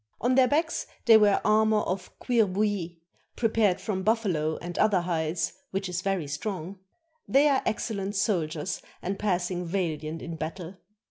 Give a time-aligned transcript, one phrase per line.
[0.19, 2.97] On their backs they wear armor of cuir bouilli,
[3.35, 6.79] prepared from buffalo and other hides, which is very strong.
[7.27, 10.77] They are excellent soldiers and passing valiant in battle.